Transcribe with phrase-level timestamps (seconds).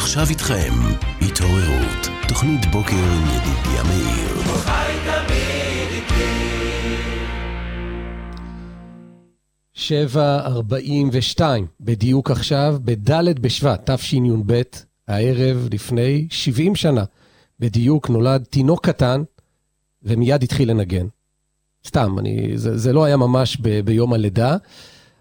[0.00, 0.72] עכשיו איתכם,
[1.20, 4.56] התעוררות, תוכנית בוקר עם ידידיה מאיר.
[9.72, 14.62] שבע ארבעים ושתיים, בדיוק עכשיו, בד' בשבט, תשי"ב,
[15.08, 17.04] הערב לפני 70 שנה,
[17.58, 19.22] בדיוק נולד תינוק קטן,
[20.02, 21.06] ומיד התחיל לנגן.
[21.86, 24.56] סתם, אני, זה, זה לא היה ממש ב, ביום הלידה,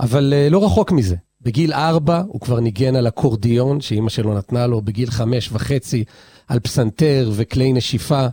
[0.00, 1.16] אבל uh, לא רחוק מזה.
[1.42, 6.04] בגיל ארבע הוא כבר ניגן על אקורדיון שאימא שלו נתנה לו, בגיל חמש וחצי
[6.48, 8.26] על פסנתר וכלי נשיפה.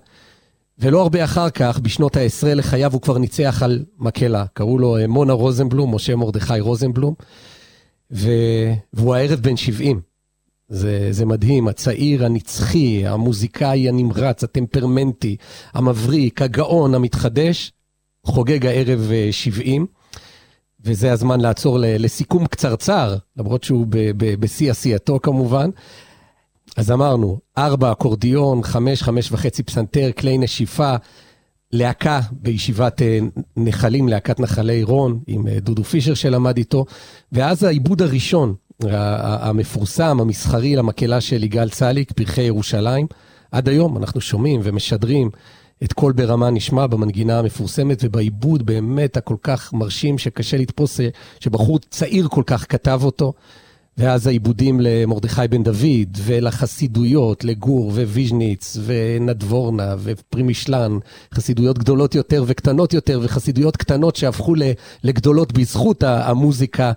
[0.79, 4.45] ולא הרבה אחר כך, בשנות העשרה לחייו, הוא כבר ניצח על מקהלה.
[4.53, 7.13] קראו לו אה, מונה רוזנבלום, משה מרדכי רוזנבלום,
[8.11, 8.29] ו...
[8.93, 10.01] והוא הערב בן 70.
[10.69, 15.35] זה, זה מדהים, הצעיר הנצחי, המוזיקאי הנמרץ, הטמפרמנטי,
[15.73, 17.71] המבריק, הגאון, המתחדש,
[18.23, 19.85] חוגג הערב 70.
[20.83, 23.87] וזה הזמן לעצור לסיכום קצרצר, למרות שהוא
[24.39, 25.69] בשיא עשייתו כמובן.
[26.77, 30.95] אז אמרנו, ארבע אקורדיון, חמש, חמש וחצי פסנתר, כלי נשיפה,
[31.71, 33.19] להקה בישיבת אה,
[33.57, 36.85] נחלים, להקת נחלי רון, עם אה, דודו פישר שלמד איתו,
[37.31, 38.53] ואז העיבוד הראשון,
[39.41, 43.07] המפורסם, המסחרי למקהלה של יגאל צליק, פרחי ירושלים.
[43.51, 45.29] עד היום אנחנו שומעים ומשדרים
[45.83, 50.99] את קול ברמה נשמע במנגינה המפורסמת ובעיבוד באמת הכל כך מרשים שקשה לתפוס
[51.39, 53.33] שבחור צעיר כל כך כתב אותו.
[53.97, 60.97] ואז העיבודים למרדכי בן דוד, ולחסידויות, לגור וויז'ניץ, ונדבורנה, ופרימישלן,
[61.33, 64.55] חסידויות גדולות יותר וקטנות יותר, וחסידויות קטנות שהפכו
[65.03, 66.91] לגדולות בזכות המוזיקה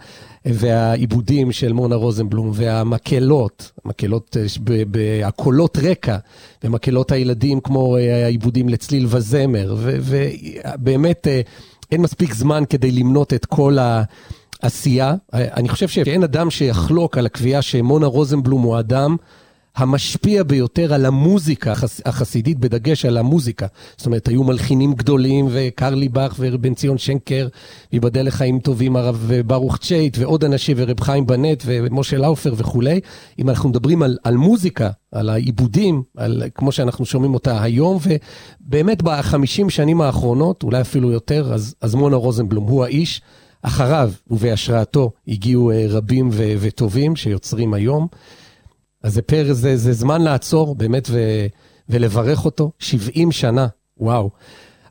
[0.44, 4.36] והעיבודים של מונה רוזנבלום, והמקהלות, מקהלות,
[4.70, 6.16] אה, הקולות רקע,
[6.64, 11.40] ומקהלות הילדים כמו אה, העיבודים לצליל וזמר, ובאמת אה,
[11.92, 14.02] אין מספיק זמן כדי למנות את כל ה...
[14.62, 15.14] עשייה.
[15.32, 19.16] אני חושב שאין אדם שיחלוק על הקביעה שמונה רוזנבלום הוא האדם
[19.76, 21.72] המשפיע ביותר על המוזיקה
[22.04, 23.66] החסידית, בדגש על המוזיקה.
[23.96, 27.48] זאת אומרת, היו מלחינים גדולים, וקרלי באך ובן ציון שנקר,
[27.92, 33.00] ייבדל לחיים טובים, הרב ברוך צ'ייט, ועוד אנשים, ורב חיים בנט, ומשה לאופר וכולי.
[33.38, 37.98] אם אנחנו מדברים על, על מוזיקה, על העיבודים, על, כמו שאנחנו שומעים אותה היום,
[38.60, 43.22] ובאמת בחמישים שנים האחרונות, אולי אפילו יותר, אז, אז מונה רוזנבלום הוא האיש.
[43.62, 48.06] אחריו ובהשראתו הגיעו אה, רבים ו- וטובים שיוצרים היום.
[49.02, 51.46] אז זה פר, זה, זה זמן לעצור באמת ו-
[51.88, 52.70] ולברך אותו.
[52.78, 53.66] 70 שנה,
[53.98, 54.30] וואו.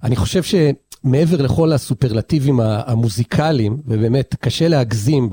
[0.04, 5.30] אני חושב שמעבר לכל הסופרלטיבים המוזיקליים, ובאמת קשה להגזים.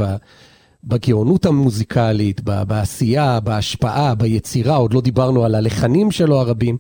[0.84, 6.76] בגאונות המוזיקלית, בעשייה, בהשפעה, ביצירה, עוד לא דיברנו על הלחנים שלו הרבים,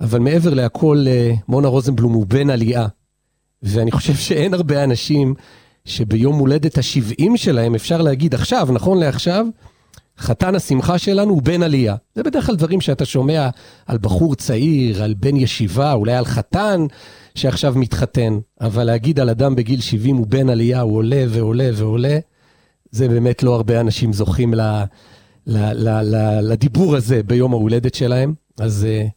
[0.00, 2.86] אבל מעבר להכל, אה, מונה רוזנבלום הוא בן עלייה.
[3.62, 5.34] ואני חושב שאין הרבה אנשים
[5.88, 9.46] שביום הולדת ה-70 שלהם אפשר להגיד עכשיו, נכון לעכשיו,
[10.18, 11.96] חתן השמחה שלנו הוא בן עלייה.
[12.14, 13.48] זה בדרך כלל דברים שאתה שומע
[13.86, 16.86] על בחור צעיר, על בן ישיבה, אולי על חתן
[17.34, 22.18] שעכשיו מתחתן, אבל להגיד על אדם בגיל 70 הוא בן עלייה, הוא עולה ועולה ועולה,
[22.90, 24.60] זה באמת לא הרבה אנשים זוכים ל,
[25.46, 28.34] ל, ל, ל, לדיבור הזה ביום ההולדת שלהם.
[28.60, 29.10] אז uh,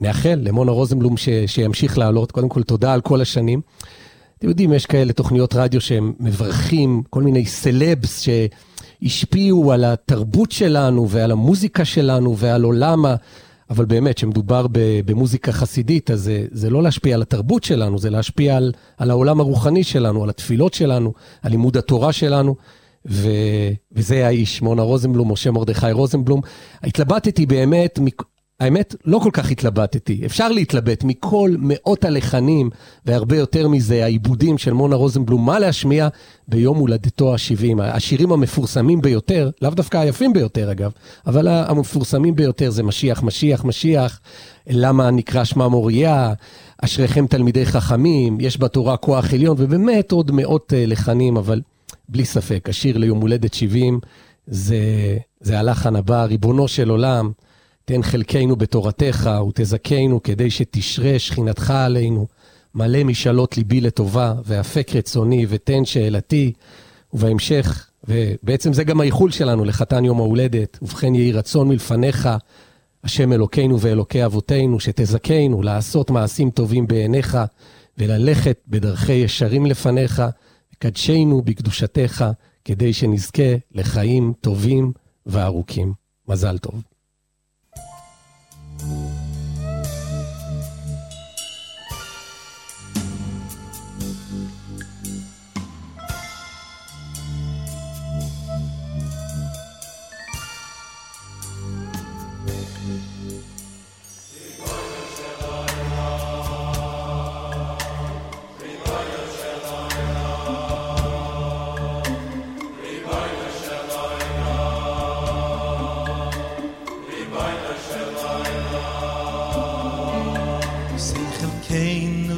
[0.00, 1.14] נאחל למונה רוזנבלום
[1.46, 2.32] שימשיך לעלות.
[2.32, 3.60] קודם כל, תודה על כל השנים.
[4.42, 8.26] אתם יודעים, יש כאלה תוכניות רדיו שהם מברכים, כל מיני סלבס
[9.02, 13.14] שהשפיעו על התרבות שלנו ועל המוזיקה שלנו ועל עולם ה...
[13.70, 14.66] אבל באמת, כשמדובר
[15.04, 19.40] במוזיקה חסידית, אז זה, זה לא להשפיע על התרבות שלנו, זה להשפיע על, על העולם
[19.40, 22.54] הרוחני שלנו, על התפילות שלנו, על לימוד התורה שלנו.
[23.06, 23.28] ו...
[23.92, 26.40] וזה האיש, מונה רוזנבלום, משה מרדכי רוזנבלום.
[26.82, 27.98] התלבטתי באמת,
[28.62, 30.22] האמת, לא כל כך התלבטתי.
[30.26, 32.70] אפשר להתלבט מכל מאות הלחנים,
[33.06, 36.08] והרבה יותר מזה, העיבודים של מונה רוזנבלום, מה להשמיע
[36.48, 37.82] ביום הולדתו ה-70.
[37.82, 40.90] השירים המפורסמים ביותר, לאו דווקא היפים ביותר אגב,
[41.26, 44.20] אבל המפורסמים ביותר זה משיח, משיח, משיח,
[44.66, 46.32] למה נקרא שמה מוריה,
[46.78, 51.60] אשריכם תלמידי חכמים, יש בתורה כוח עליון, ובאמת עוד מאות אה, לחנים, אבל
[52.08, 54.00] בלי ספק, השיר ליום הולדת 70,
[54.46, 54.78] זה,
[55.40, 57.30] זה הלחן הבא, ריבונו של עולם.
[57.84, 62.26] תן חלקנו בתורתך ותזכנו כדי שתשרה שכינתך עלינו.
[62.74, 66.52] מלא משאלות ליבי לטובה, ואפק רצוני, ותן שאלתי.
[67.12, 72.28] ובהמשך, ובעצם זה גם האיחול שלנו לחתן יום ההולדת, ובכן יהי רצון מלפניך,
[73.04, 77.38] השם אלוקינו ואלוקי אבותינו, שתזכנו לעשות מעשים טובים בעיניך,
[77.98, 80.22] וללכת בדרכי ישרים לפניך,
[80.74, 82.24] וקדשנו בקדושתך,
[82.64, 84.92] כדי שנזכה לחיים טובים
[85.26, 85.92] וארוכים.
[86.28, 86.91] מזל טוב.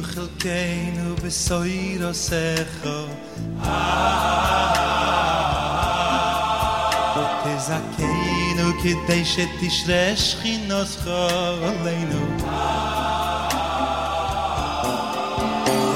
[0.03, 3.05] חלקנו בסויר עושךו
[7.43, 12.25] תזכנו כדי שתשרה שכינוסך עלינו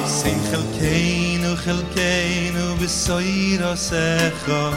[0.07, 4.69] שים חלקנו חלקנו בסויר עושךו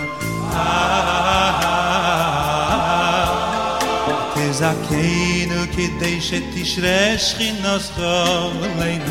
[4.52, 7.99] תזכנו כדי שתשרה שכינוסך
[8.62, 9.04] עלינו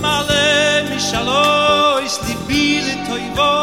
[0.00, 3.62] מלא משלוש ליבי לטויבו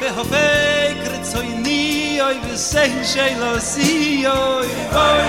[0.00, 5.22] והופק רצויני אוי וסן שלו סי אוי בוי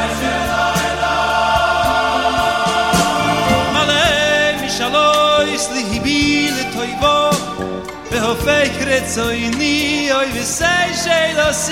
[3.73, 7.22] מלא משלוש ליבי לטויבו
[8.32, 11.71] והופק רצויני אוי וסן שלו סי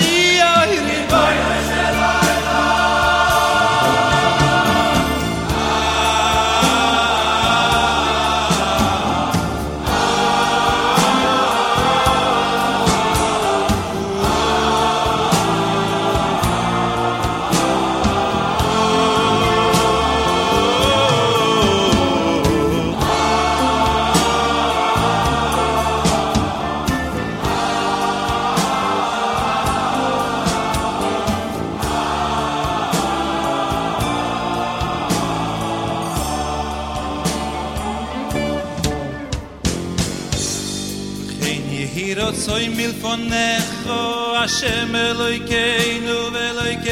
[42.02, 43.90] יהי רצוי מלפונך,
[44.36, 46.90] השם אלוהינו ואלוהיקי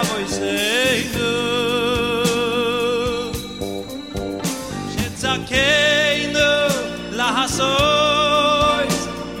[0.00, 1.44] אבויסנו.
[4.92, 6.40] שצעקנו
[7.12, 8.92] לעשות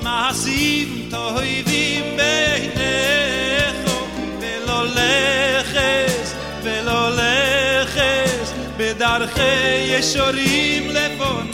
[0.02, 3.76] מעשים טובים בעיניך,
[4.40, 11.53] ולא לכס, ולא לכס, בדרכי ישורים לפונך,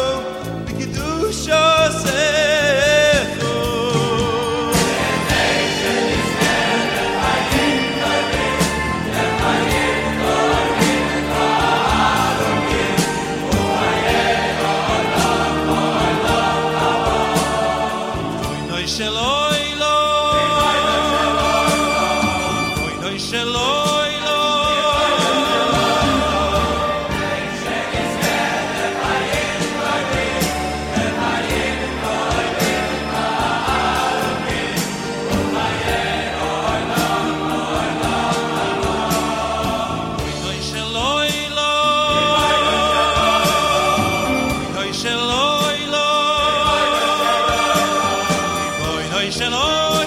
[49.31, 50.05] שלאי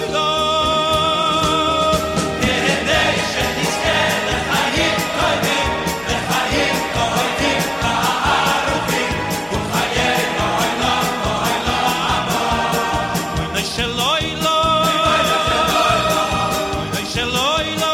[17.15, 17.84] לאי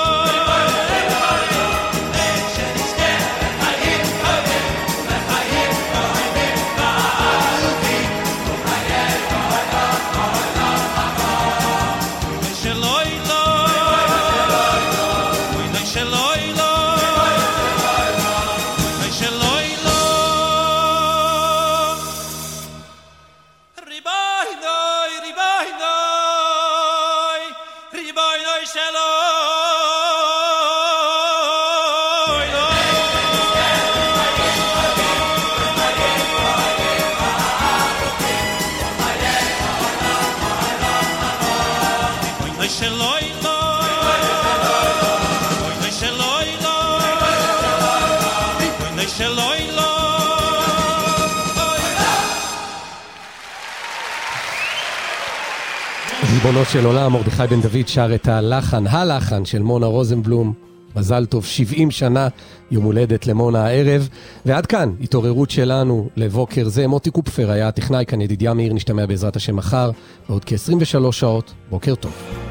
[56.33, 60.53] ריבונו של עולם, מרדכי בן דוד שר את הלחן, הלחן של מונה רוזנבלום.
[60.95, 62.27] מזל טוב, 70 שנה,
[62.71, 64.09] יום הולדת למונה הערב.
[64.45, 66.87] ועד כאן, התעוררות שלנו לבוקר זה.
[66.87, 69.91] מוטי קופפר היה הטכנאי כאן, ידידיה מאיר, נשתמע בעזרת השם מחר,
[70.29, 71.53] בעוד כ-23 שעות.
[71.69, 72.50] בוקר טוב.